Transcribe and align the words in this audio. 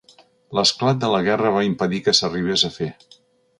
L'esclat 0.59 1.03
de 1.03 1.09
la 1.17 1.19
guerra 1.27 1.53
va 1.57 1.63
impedir 1.69 2.01
que 2.09 2.17
s'arribés 2.23 2.67
a 2.71 2.75
fer. 2.81 2.91